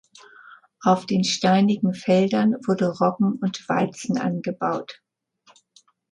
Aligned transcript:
Auf 0.81 1.05
den 1.05 1.23
steinigen 1.23 1.93
Feldern 1.93 2.55
wurde 2.65 2.87
Roggen 2.89 3.33
und 3.39 3.69
Weizen 3.69 4.17
angebaut. 4.17 4.99